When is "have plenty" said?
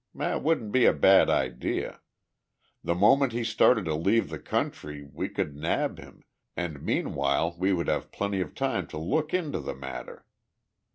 7.87-8.41